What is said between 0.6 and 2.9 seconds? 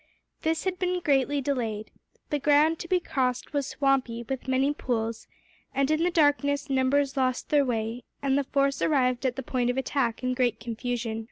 had been greatly delayed. The ground to